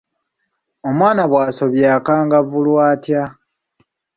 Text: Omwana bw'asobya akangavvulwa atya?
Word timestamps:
Omwana 0.89 1.23
bw'asobya 1.29 1.87
akangavvulwa 1.97 2.81
atya? 2.93 3.23